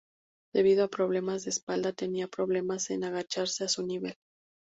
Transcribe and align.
Debido 0.51 0.83
a 0.85 0.89
problemas 0.89 1.43
de 1.43 1.51
espalda 1.51 1.93
tenía 1.93 2.27
problemas 2.27 2.89
en 2.89 3.03
agacharse 3.03 3.65
a 3.65 3.67
su 3.67 3.85
nivel. 3.85 4.17